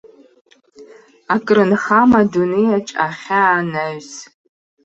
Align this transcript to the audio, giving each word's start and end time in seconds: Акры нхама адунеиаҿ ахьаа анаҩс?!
Акры 1.35 1.63
нхама 1.71 2.17
адунеиаҿ 2.25 2.87
ахьаа 3.07 3.49
анаҩс?! 3.57 4.11